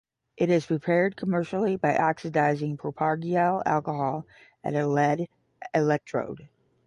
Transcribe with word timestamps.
It 0.35 0.49
is 0.49 0.65
prepared 0.65 1.15
commercially 1.15 1.75
by 1.75 1.95
oxidizing 1.95 2.75
propargyl 2.75 3.61
alcohol 3.67 4.25
at 4.63 4.73
a 4.73 4.87
lead 4.87 5.27
electrode. 5.75 6.49